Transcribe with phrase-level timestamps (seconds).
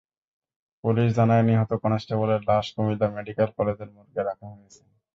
[0.83, 4.81] Police জানায়, নিহত কনস্টেবলের লাশ কুমিল্লা মেডিকেল কলেজের মর্গে রাখা হয়েছে।